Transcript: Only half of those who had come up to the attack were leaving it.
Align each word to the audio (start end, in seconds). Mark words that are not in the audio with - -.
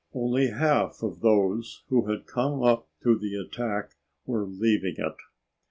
Only 0.15 0.47
half 0.47 1.03
of 1.03 1.19
those 1.21 1.83
who 1.89 2.09
had 2.09 2.25
come 2.25 2.63
up 2.63 2.87
to 3.03 3.15
the 3.15 3.35
attack 3.35 3.97
were 4.25 4.47
leaving 4.47 4.95
it. 4.97 5.17